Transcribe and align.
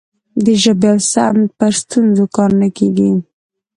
د 0.43 0.47
ژبې 0.63 0.89
او 0.93 0.99
سمت 1.11 1.49
پر 1.59 1.71
ستونزو 1.81 2.25
کار 2.35 2.51
نه 2.61 2.69
کیږي. 2.77 3.11